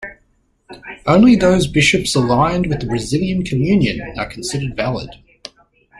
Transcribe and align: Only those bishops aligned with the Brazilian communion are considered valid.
Only 1.05 1.35
those 1.35 1.67
bishops 1.67 2.15
aligned 2.15 2.65
with 2.65 2.79
the 2.79 2.87
Brazilian 2.87 3.43
communion 3.43 4.01
are 4.17 4.25
considered 4.27 4.75
valid. 4.75 5.11